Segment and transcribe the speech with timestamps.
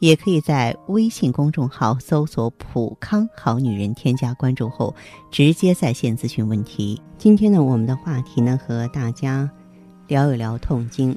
[0.00, 4.94] 也可以在微信公众号搜索“普康好女人”，添加关注后
[5.30, 7.00] 直接在线咨询问题。
[7.18, 9.48] 今天呢，我们的话题呢和大家
[10.08, 11.16] 聊一聊痛经。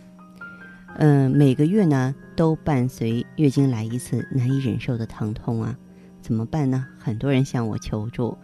[0.98, 5.74] 嗯，每个月呢都伴随月经来一次难以忍受的疼痛啊，
[6.22, 6.86] 怎么办呢？
[7.00, 8.38] 很多人向我求助。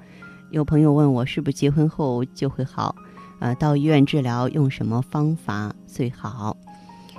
[0.51, 2.95] 有朋友问我是不是结婚后就会好？
[3.41, 6.55] 呃，到医院治疗用什么方法最好？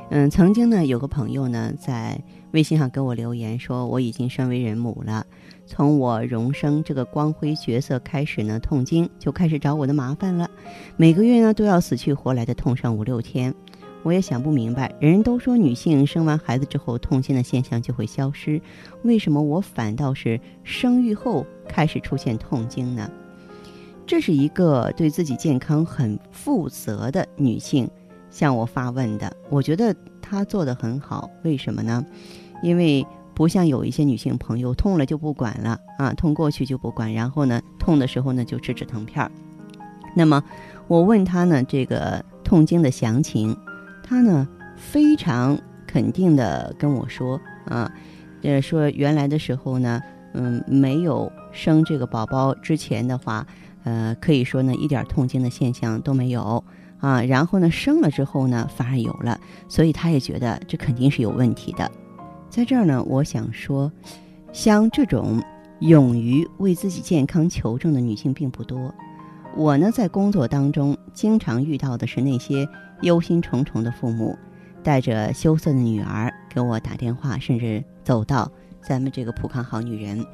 [0.08, 2.18] 嗯，曾经呢有个朋友呢在。
[2.52, 5.24] 微信上给我留言说，我已经身为人母了，
[5.66, 10.50] 从我荣升这个光辉角色开始呢，痛经就开始找我的麻烦了，
[10.96, 13.54] 每个月呢都要死去活来的痛上五六天，
[14.02, 18.60] 我也想不明白，人人都说女性生完孩子之后痛经的现象就会消失，
[19.02, 23.10] 为什么我反倒是生育后开始出现痛经呢？
[24.06, 27.88] 这是一个对自己健康很负责的女性
[28.28, 32.04] 向我发问的，我觉得她做的很好，为什么呢？
[32.62, 39.30] 因为不像有一些女性朋友痛了就不管了啊，痛过去就不管，然后呢，痛的时候呢就吃止疼片儿。
[40.14, 40.42] 那么
[40.88, 43.56] 我问她呢这个痛经的详情，
[44.02, 47.90] 她呢非常肯定的跟我说啊，
[48.42, 50.02] 呃说原来的时候呢，
[50.34, 53.46] 嗯没有生这个宝宝之前的话，
[53.84, 56.62] 呃可以说呢一点痛经的现象都没有
[56.98, 61.90] 啊，然后呢生了之后呢反而有了，所以她也觉得这肯定是有问题的。
[62.50, 63.90] 在这儿呢，我想说，
[64.52, 65.40] 像这种
[65.78, 68.92] 勇于为自己健康求证的女性并不多。
[69.56, 72.68] 我呢，在工作当中经常遇到的是那些
[73.02, 74.36] 忧心忡忡的父母，
[74.82, 78.50] 带着羞涩的女儿给我打电话，甚至走到
[78.82, 80.26] 咱们这个普康好女人。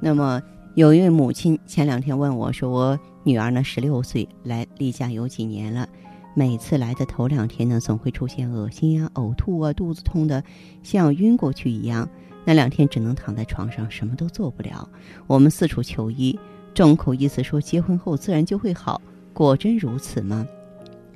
[0.00, 0.40] 那么，
[0.74, 5.86] 有一位母亲前两天问我说：“我女儿呢，十六岁，来例假有几年了。”
[6.34, 10.42] 每次来的头两天呢，总会出现恶心啊、呕吐啊、肚子痛的，
[10.82, 12.08] 像晕过去一样。
[12.44, 14.88] 那两天只能躺在床上，什么都做不了。
[15.26, 16.38] 我们四处求医，
[16.72, 19.00] 众口一词说结婚后自然就会好。
[19.32, 20.46] 果真如此吗？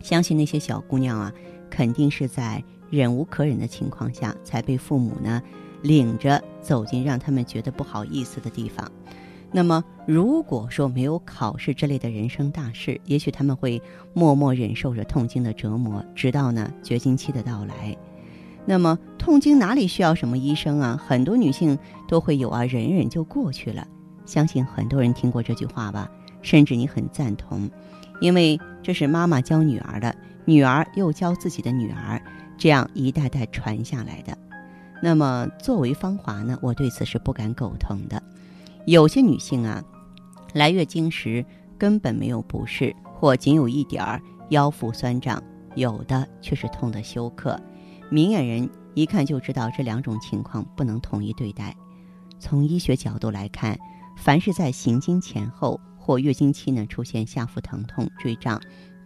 [0.03, 1.33] 相信那些小姑娘啊，
[1.71, 5.41] 肯定是在忍无可忍的情况下，才被父母呢
[5.81, 8.91] 领着走进让他们觉得不好意思的地方。
[9.57, 13.81] 那么，如果说没有考试之类的人生大事，也许他们会
[14.13, 17.97] 默默忍受着痛经的折磨，直到呢绝经期的到来。
[18.67, 21.01] 那么，痛经哪里需要什么医生啊？
[21.07, 21.79] 很多女性
[22.09, 23.87] 都会有啊，忍忍就过去了。
[24.27, 26.11] 相信很多人听过这句话吧，
[26.43, 27.71] 甚至你很赞同，
[28.21, 30.13] 因为这是妈妈教女儿的，
[30.47, 32.21] 女儿又教自己的女儿，
[32.59, 34.37] 这样一代代传下来的。
[35.01, 38.21] 那么，作为芳华呢，我对此是不敢苟同的。
[38.87, 39.83] 有些女性啊，
[40.53, 41.45] 来月经时
[41.79, 45.43] 根本没有不适，或仅有一点儿腰腹酸胀，
[45.75, 47.59] 有的却是痛得休克。
[48.11, 51.75] 明眼人一看就知道这两种情况不能统一对待。
[52.39, 53.79] 从医学角度来看，
[54.19, 58.61] 凡是在行经前后或月经期呢出现下腹疼痛、坠胀、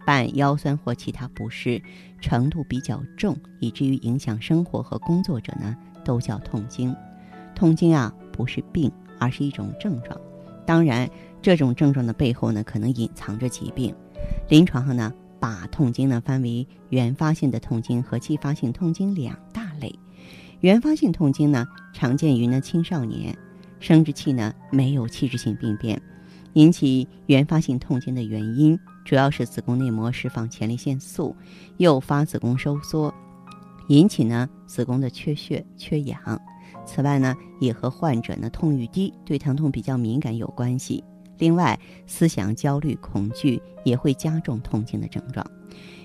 [0.05, 1.81] 伴腰酸或其他不适，
[2.19, 5.73] 程度比较重，以至于影响生活和工作者呢，
[6.03, 6.93] 都叫痛经。
[7.55, 8.91] 痛经啊，不是病。
[9.19, 10.19] 而是一种症状，
[10.65, 11.09] 当然，
[11.41, 13.93] 这种症状的背后呢，可能隐藏着疾病。
[14.47, 19.93] 临床上呢，把痛经呢分为原发性的痛经和继发性痛经两大类。
[20.61, 23.37] 原发性痛经呢，常见于呢青少年，
[23.79, 26.01] 生殖器呢没有器质性病变。
[26.53, 31.35] 引起原发性痛经的原因，主要是子宫内膜释放前列腺素，
[31.77, 33.13] 诱发子宫收缩，
[33.87, 36.19] 引起呢子宫的缺血、缺氧。
[36.85, 41.03] 此外呢，也和患者呢痛欲低、对疼痛比较敏感有关系。
[41.37, 45.45] 另外，思想焦虑、恐惧也会加重痛经的症状。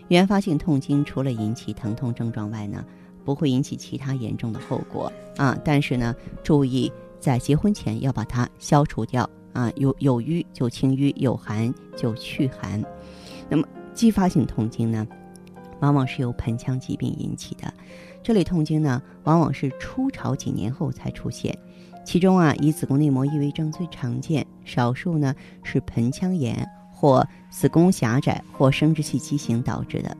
[0.08, 2.84] 原发性痛经除了引起疼痛症状外呢，
[3.24, 5.58] 不会引起其他严重的后果啊。
[5.64, 9.72] 但是呢，注意在结婚前要把它消除掉啊。
[9.76, 12.80] 有有瘀就清瘀，有寒就去寒。
[13.48, 15.06] 那么继发性痛经呢，
[15.80, 17.72] 往往是由盆腔疾病引起的。
[18.24, 21.56] 这类痛经呢，往往是初潮几年后才出现，
[22.06, 30.16] 其中啊，以子宫内膜异位症最常见，少数呢是盆腔炎或子宫狭窄或生殖器畸形导致的。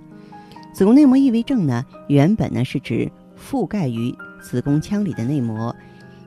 [0.75, 5.75] 子宫内膜异位症呢，原本呢是指覆盖于子宫腔里的内膜，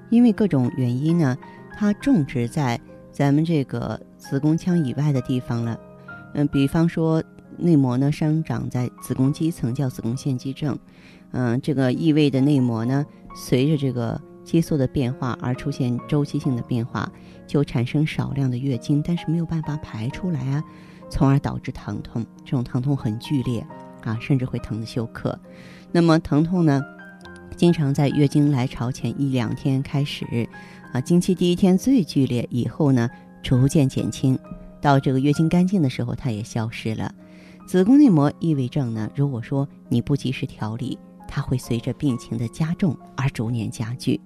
[0.10, 1.38] 因为各种原因呢，
[1.78, 2.80] 它种植在
[3.12, 5.80] 咱们这个子宫腔以外的地方了，
[6.34, 7.24] 嗯，比方说
[7.56, 10.76] 内膜呢生长在子宫肌层，叫子宫腺肌症。
[11.32, 17.12] 嗯，这个异位的内膜呢，随着这个激素的变化而出现周期性的变化，
[17.46, 20.64] 就产生少量的月经，但是没有办法排出来啊，
[21.10, 22.26] 从而导致疼痛。
[22.46, 23.66] 这种疼痛很剧烈
[24.04, 25.38] 啊，甚至会疼得休克。
[25.92, 26.82] 那么疼痛呢，
[27.56, 30.48] 经常在月经来潮前一两天开始，
[30.94, 33.10] 啊，经期第一天最剧烈，以后呢
[33.44, 34.40] 逐渐减轻，
[34.82, 37.14] 到这个月经干净的时候，它也消失了。
[37.68, 40.98] 子宫内膜异位症呢，如果说你不及时调理，
[41.28, 44.20] 它会随着病情的加重而逐年加剧。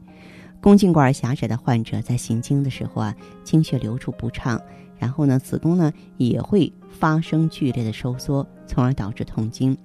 [0.62, 4.62] 宫颈管狭窄的患者在行经的时候啊，经血流出不畅，
[5.00, 9.76] 然后呢，子宫呢也会发生剧烈的收缩，从而导致痛经。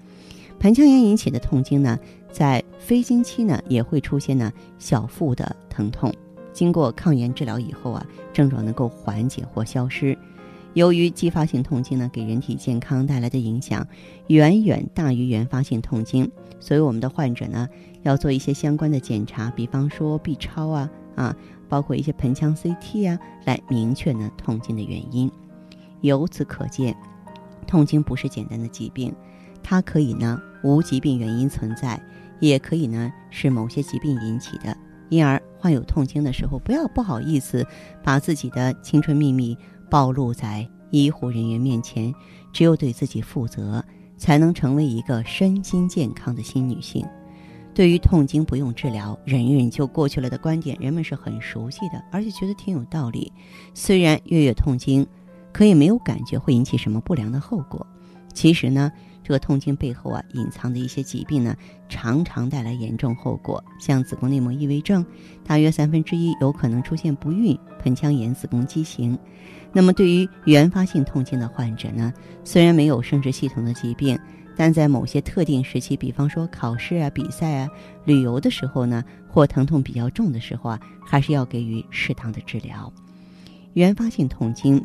[0.58, 1.98] 盆腔炎引起的痛经呢，
[2.30, 6.12] 在非经期呢也会出现呢小腹的疼痛。
[6.52, 10.16] 经过抗炎治疗以后啊，症状能够缓解或消失。
[10.72, 13.86] 由于继发性痛经呢，给人体健康带来的影响
[14.26, 16.30] 远远大于原发性痛经，
[16.60, 17.68] 所以我们的患者呢
[18.02, 21.36] 要做一些相关的检查，比方说 B 超啊啊，
[21.68, 25.30] 包括一些盆腔 CT 啊，来明确呢痛经的原因。
[26.00, 26.96] 由此可见，
[27.66, 29.14] 痛经不是简单的疾病，
[29.62, 32.00] 它可以呢无疾病原因存在，
[32.40, 34.76] 也可以呢是某些疾病引起的。
[35.08, 37.66] 因而患有痛经的时候，不要不好意思
[38.02, 39.56] 把自己的青春秘密。
[39.88, 42.12] 暴露在医护人员面前，
[42.52, 43.84] 只有对自己负责，
[44.16, 47.06] 才能成为一个身心健康的新女性。
[47.74, 53.30] 对于痛经不用治疗，忍一忍就过去了的观点，人们是很熟悉的，而且觉得挺有道理。
[53.74, 55.06] 虽然月月痛经，
[55.52, 57.86] 可也没有感觉会引起什么不良的后果，
[58.36, 58.92] 其实呢。
[59.26, 61.56] 这个痛经背后啊，隐藏的一些疾病呢，
[61.88, 63.60] 常常带来严重后果。
[63.76, 65.04] 像子宫内膜异位症，
[65.44, 69.18] 大约三分之一有可能出现不孕、盆腔炎、子宫畸形。
[69.72, 74.16] 那么，对于原发性痛经的患者呢，虽然没有生殖系统的疾病，
[74.56, 77.68] 但在某些特定时期，比方说考试啊、比赛啊、
[78.04, 82.92] 旅游的时候呢，或疼痛比较重的时候啊，还是要给予适当的治疗。
[83.72, 84.80] 原发性痛经，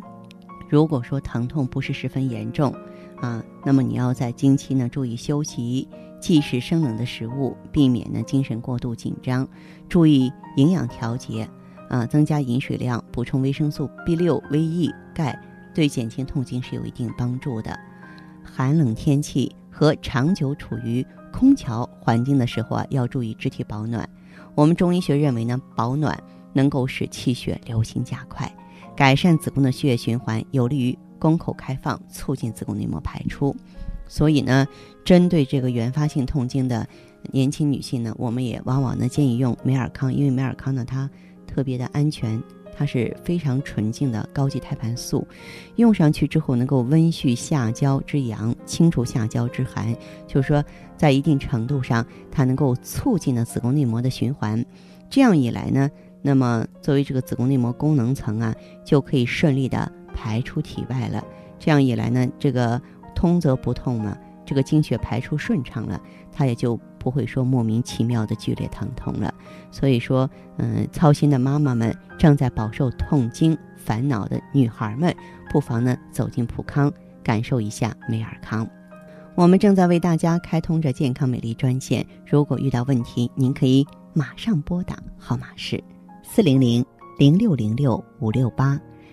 [0.67, 2.73] 如果说疼痛不是十分严重，
[3.21, 5.87] 啊，那么你要在经期呢注意休息，
[6.19, 9.47] 忌食生冷的食物，避免呢精神过度紧张，
[9.87, 11.47] 注意营养调节，
[11.87, 15.39] 啊，增加饮水量，补充维生素 B 六、维 E、钙，
[15.73, 17.79] 对减轻痛经是有一定帮助的。
[18.43, 24.09] 寒冷天气和长久处于空调环境的时候啊，要注意肢体保暖。
[24.55, 26.21] 我们中医学认为呢，保暖
[26.53, 28.51] 能够使气血流行加快，
[28.95, 30.97] 改善子宫的血液循环，有利于。
[31.21, 33.55] 宫口开放，促进子宫内膜排出。
[34.07, 34.67] 所以呢，
[35.05, 36.85] 针对这个原发性痛经的
[37.31, 41.07] 年轻女性呢，我们也往往呢建议用美尔康，因为美尔康呢它
[41.45, 42.41] 特别的安全，
[42.75, 45.25] 它是非常纯净的高级胎盘素，
[45.75, 49.95] 用上去之后能够温煦下焦之阳，清除下焦之寒，
[50.27, 50.61] 就是说
[50.97, 54.65] 在一定程度上，它能够促进了子宫内膜的循环。
[55.09, 55.89] 这样一来呢，
[56.21, 58.53] 那么作为这个子宫内膜功能层啊，
[58.83, 59.89] 就可以顺利的。
[60.13, 61.23] 排出体外了，
[61.59, 62.81] 这样一来呢，这个
[63.15, 65.99] 通则不痛嘛，这个经血排出顺畅了，
[66.31, 69.33] 它也就不会说莫名其妙的剧烈疼痛了。
[69.71, 75.15] 所以说，嗯，操心的妈妈们，正在饱受痛经烦恼的女孩们，
[75.51, 76.91] 不妨呢走进普康，
[77.23, 78.67] 感受一下美尔康。
[79.33, 85.81] 我们正在为大家开通着健康美丽专线，如果遇到问题，您可以马上拨打，号码是
[86.21, 86.85] 四零零
[87.17, 88.79] 零六零六五六八。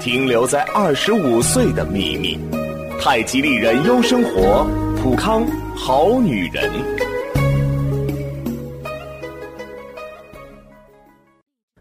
[0.00, 2.38] 停留在二十五岁的秘密，
[3.00, 4.64] 太极丽人优生活，
[4.96, 5.44] 普康
[5.76, 6.70] 好女人。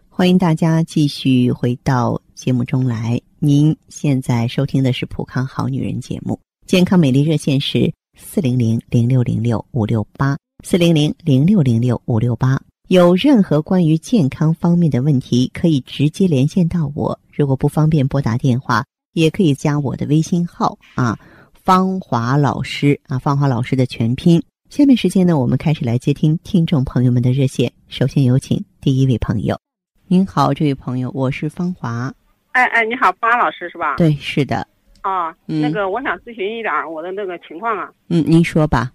[0.10, 3.22] 欢迎大家继续回到节目中来。
[3.38, 12.60] 您现在收听的是《普康好女人》节目，健康美丽热线是四零零零六零六五六八四零零零六零六五六八。
[12.88, 17.20] 有任何关于健康方面的问题，可以直接连线到我。
[17.36, 21.20] 如果不方便拨打电话，也可以加我的微信号啊，
[21.52, 24.42] 芳华老师啊，芳华老师的全拼。
[24.70, 27.70] 下面时间呢，我们开始来接听听众朋友们的热线。
[27.90, 29.60] 首先有请第一位朋友。
[30.08, 32.14] 您好，这位朋友，我是芳华。
[32.54, 33.98] 哎哎，你好，芳华老师是吧？
[33.98, 34.66] 对，是的。
[35.02, 37.90] 啊，那个我想咨询一点我的那个情况啊。
[38.08, 38.94] 嗯，您说吧。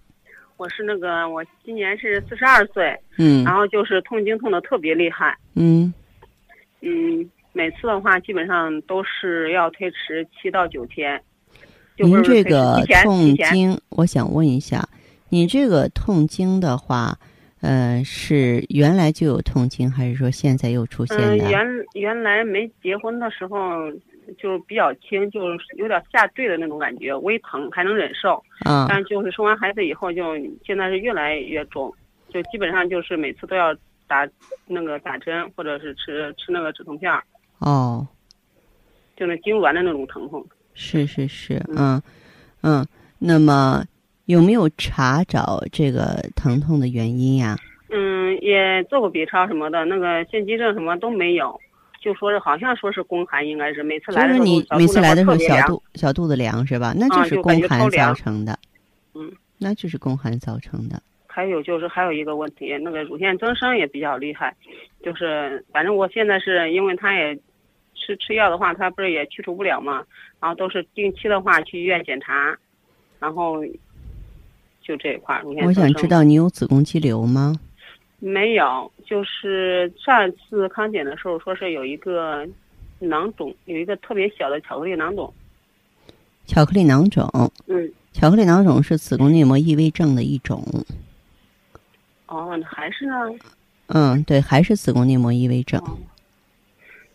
[0.57, 2.97] 我是那个，我今年是四十二岁。
[3.17, 3.43] 嗯。
[3.43, 5.37] 然后就是痛经痛的特别厉害。
[5.55, 5.93] 嗯。
[6.81, 11.21] 嗯，每次的话基本上都是要推迟七到九天。
[11.97, 14.87] 您这个痛经，我想问一下，
[15.29, 17.17] 你这个痛经的话。
[17.65, 21.45] 呃，是原来就有痛经，还是说现在又出现的？
[21.45, 23.89] 嗯，原原来没结婚的时候
[24.37, 28.43] 就是比较轻，就是有点下坠的那种感觉，微疼还能忍受。
[28.65, 28.85] 嗯。
[28.87, 31.93] 但就是生完孩子以后，就现在是越来越重，
[32.29, 33.75] 就基本上就是每次都要
[34.07, 34.27] 打
[34.65, 37.23] 那个打针，或者是吃吃那个止痛片儿。
[37.59, 38.07] 哦。
[39.15, 40.45] 就那痉挛的那种疼痛。
[40.73, 42.01] 是是是，嗯
[42.61, 42.85] 嗯，
[43.19, 43.83] 那么。
[44.27, 47.57] 有没有查找这个疼痛的原因呀？
[47.89, 51.59] 嗯，也做过 B 超什么的，那个腺肌症什么都没有，
[52.03, 56.93] 就说是好像说是宫寒，应该是每次来的时候你每次来的时候小肚小肚子凉是吧？
[56.97, 58.59] 那就是宫寒造成的。
[59.13, 61.01] 嗯，那就是宫寒造成的。
[61.27, 64.53] 还有就是还有一个问题，那个乳腺增生也比较厉害，
[65.01, 67.33] 就是反正我现在是因为他也
[67.95, 70.03] 吃吃药的话，他不是也去除不了嘛，
[70.41, 72.57] 然后都是定期的话去医院检查，
[73.19, 73.63] 然后。
[74.85, 77.55] 就这一块儿，我想知道你有子宫肌瘤吗？
[78.25, 82.47] 没有，就是上次康检的时候说是有一个
[82.99, 85.33] 囊肿，有一个特别小的巧克力囊肿。
[86.45, 87.29] 巧克力囊肿。
[87.67, 87.91] 嗯。
[88.13, 90.63] 巧克力囊肿是子宫内膜异位症的一种。
[92.27, 93.13] 哦，还是呢？
[93.87, 95.81] 嗯，对，还是子宫内膜异位症。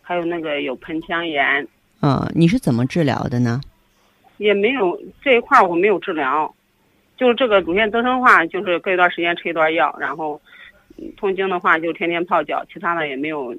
[0.03, 1.67] 还有那个有盆腔炎。
[2.03, 3.63] 嗯，你是怎么治疗的呢？
[4.37, 6.55] 也没有这一块儿，我没有治疗。
[7.17, 10.41] 就是这个乳腺增生化，就是隔一段时间吃一段药，然后
[11.17, 13.55] 痛经的话就天天泡脚，其他的也没有。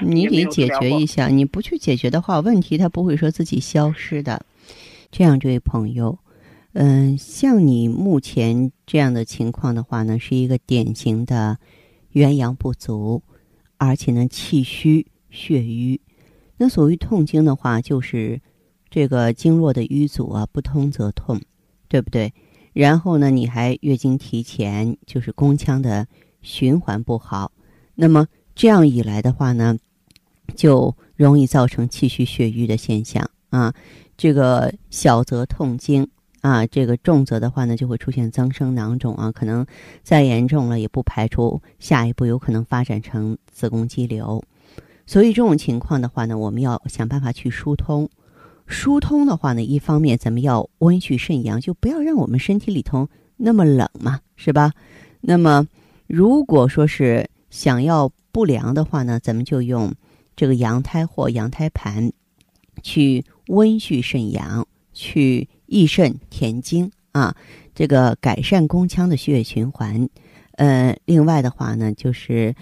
[0.00, 4.44] 你得解决一下，你不去解决的话，问题它不会说自己消失的。
[5.10, 6.18] 这样，这位朋友，
[6.72, 11.58] 嗯，像你目前这样的情况的话呢，是一个典型的
[12.12, 13.22] 元阳不足，
[13.78, 16.00] 而且呢气虚血瘀。
[16.58, 18.40] 那所谓痛经的话，就是
[18.90, 21.40] 这个经络的瘀阻啊，不通则痛。
[21.88, 22.34] 对不对？
[22.76, 26.06] 然后呢，你还月经提前，就是宫腔的
[26.42, 27.50] 循环不好。
[27.94, 29.78] 那么这样一来的话呢，
[30.54, 33.72] 就容易造成气虚血瘀的现象啊。
[34.18, 36.06] 这个小则痛经
[36.42, 39.32] 啊，这个重则的话呢，就会出现增生囊肿啊。
[39.32, 39.64] 可能
[40.02, 44.44] 再严重了，也不排除下一步有可能发展成子宫肌瘤。
[45.06, 48.06] 所以这种情况的话呢，我们要想办法去疏通。
[48.66, 54.72] 疏通的话呢，一方面咱们要温煦肾阳，就不要让我们身体里头那么冷嘛，是吧？
[55.20, 55.66] 那么
[56.08, 59.94] 如果说是想要不凉的话呢，咱们就用
[60.34, 62.12] 这个羊胎或羊胎盘
[62.82, 67.34] 去温煦肾阳，去益肾填精啊，
[67.72, 70.08] 这个改善宫腔的血液循环。
[70.52, 72.54] 呃，另外的话呢，就是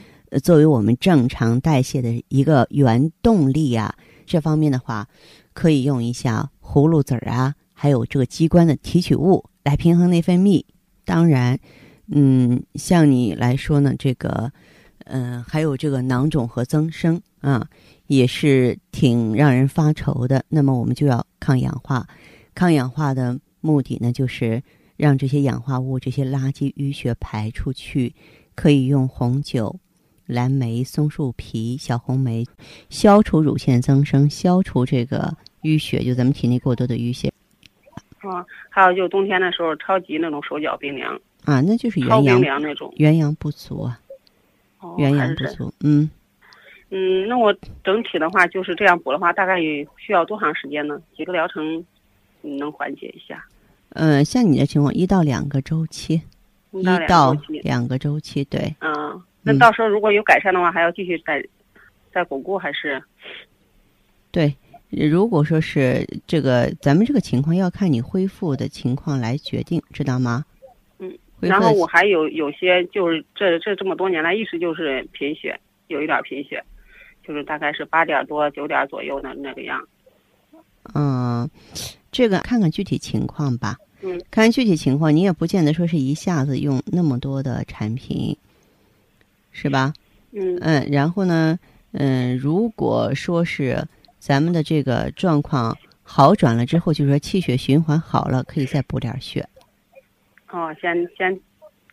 [0.42, 3.94] 作为我们正常代谢的一个原动力啊，
[4.26, 5.08] 这方面的话。
[5.54, 10.62] 可以用一下葫芦籽儿啊，还有这个鸡冠的提取物来平衡内分泌。
[11.06, 11.58] 当然，
[12.08, 14.52] 嗯，像你来说呢，这个，
[15.04, 17.66] 嗯，还有这个囊肿和增生啊，
[18.08, 20.44] 也是挺让人发愁的。
[20.50, 22.06] 那么我们就要抗氧化，
[22.54, 24.62] 抗氧化的目的呢，就是
[24.96, 28.14] 让这些氧化物、这些垃圾淤血排出去。
[28.56, 29.80] 可以用红酒。
[30.26, 32.46] 蓝莓、松树皮、小红莓，
[32.88, 37.30] 消除乳腺增生，消除这个淤血，就咱们体内过多的淤血。
[38.20, 41.14] 啊，还有就冬天的时候，超级那种手脚冰凉。
[41.44, 44.00] 啊，那就是元阳那种元阳不足啊。
[44.80, 46.08] 哦，元阳不足，嗯。
[46.90, 49.60] 嗯，那我整体的话就是这样补的话，大概
[49.98, 50.98] 需要多长时间呢？
[51.16, 51.84] 几个疗程
[52.40, 53.44] 能缓解一下？
[53.90, 56.22] 嗯，像你的情况，一到两个周期，
[56.70, 58.74] 一到两个周期，对。
[58.80, 59.22] 嗯。
[59.44, 61.46] 那到时候如果有改善的话，还要继续再
[62.12, 63.02] 再巩固还是？
[64.30, 64.52] 对，
[64.90, 70.44] 如果说是这个，咱们这个情况要看你恢复的情况来决定，知道吗？
[70.98, 71.16] 嗯。
[71.40, 75.58] 然后我还有有些就是这这这么多年来一直就是贫血，
[75.88, 76.62] 有一点贫血，
[77.22, 79.86] 就是大概是八点多九点左右的那个样。
[80.94, 81.48] 嗯，
[82.10, 83.76] 这个看看具体情况吧。
[84.02, 88.36] 嗯，看具体情况，你也不见得说是一下子用那么多的产品，
[89.54, 89.94] 是吧？
[90.32, 91.58] 嗯嗯，然后呢，
[91.92, 93.82] 嗯，如果说是
[94.18, 99.48] 咱们的这个状况好转了之后，就是说气血循环好了，可以再补点血。
[100.50, 101.40] 哦，先先，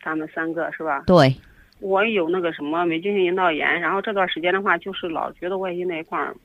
[0.04, 1.04] 咱们三个是吧？
[1.06, 1.34] 对，
[1.78, 6.36] 我有那个什么霉菌性阴道炎，然后这段时间的话，就是老觉得外阴那一块儿，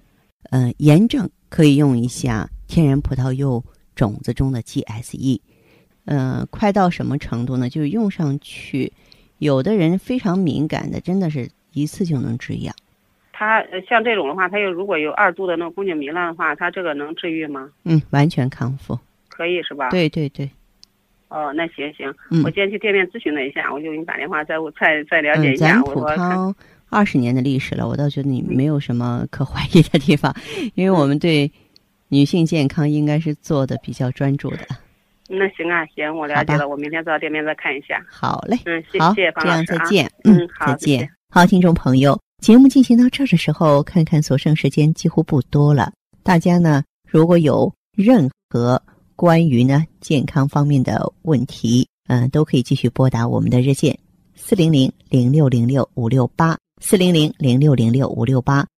[0.52, 3.64] 嗯，炎症可以用一下天然葡萄柚
[3.96, 5.42] 种子中的 GSE。
[6.06, 7.70] 嗯，快到什么程度呢？
[7.70, 8.94] 就是用上去，
[9.40, 12.74] 有的人非常敏感的，真的是一次就能止痒。
[13.32, 17.70] 它呃像这种的话，它又如果有二度的那个宫颈糜烂的话，它这个能治愈吗？
[17.84, 18.98] 嗯，完全康复。
[19.30, 19.90] 可以是吧？。
[19.92, 20.50] 对对对，
[21.28, 25.68] 哦，那行行，嗯我今天去店面咨询了一下，我就给你打电话再再再了解嗯，一下。
[25.74, 26.56] 咱普康
[26.90, 30.36] 二十年的历史了，我倒觉得你没有什么可怀疑的地方，
[30.74, 31.52] 因为我们对
[32.08, 34.66] 女性健康应该是做的比较专注的。
[35.30, 38.02] 那行啊，行，我了解了，我明天到店面再看一下。
[38.10, 39.78] 好嘞，嗯，谢好，谢方这样老师啊。
[39.80, 41.10] 再见，嗯好再见。
[41.30, 45.92] 好，听众朋友，节目进行到这儿的时候，看看所剩时间几乎不多了。
[46.24, 48.82] 大家呢，如果有任何
[49.16, 53.98] 关于呢健康方面的问题，嗯、都可以继续拨打我们的热线
[54.36, 58.66] 四零零零六零六五六八四零零零六零六五六八，